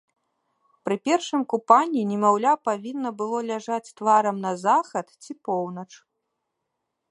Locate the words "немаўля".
2.13-2.53